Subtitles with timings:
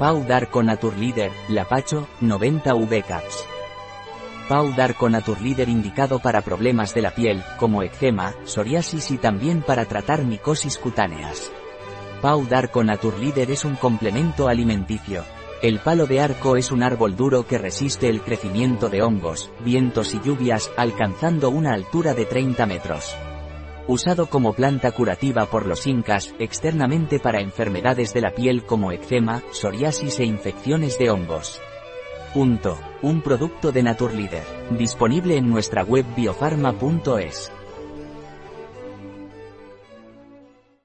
[0.00, 3.46] Pau Darko Naturleader, Lapacho, 90 VCAPS.
[4.48, 9.84] Pau Darko Naturleader indicado para problemas de la piel, como eczema, psoriasis y también para
[9.84, 11.52] tratar micosis cutáneas.
[12.22, 15.22] Pau Darko Naturleader es un complemento alimenticio.
[15.60, 20.14] El palo de arco es un árbol duro que resiste el crecimiento de hongos, vientos
[20.14, 23.14] y lluvias, alcanzando una altura de 30 metros.
[23.86, 29.42] Usado como planta curativa por los incas, externamente para enfermedades de la piel como eczema,
[29.52, 31.60] psoriasis e infecciones de hongos.
[32.32, 32.78] Punto.
[33.02, 34.44] Un producto de Naturleader.
[34.78, 37.50] Disponible en nuestra web biofarma.es.